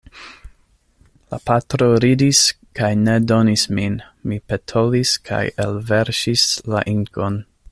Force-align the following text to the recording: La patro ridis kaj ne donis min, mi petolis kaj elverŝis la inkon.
La 1.33 1.37
patro 1.49 1.89
ridis 2.05 2.39
kaj 2.79 2.89
ne 3.01 3.17
donis 3.33 3.67
min, 3.81 3.99
mi 4.31 4.39
petolis 4.53 5.13
kaj 5.29 5.43
elverŝis 5.67 6.47
la 6.75 6.83
inkon. 6.95 7.39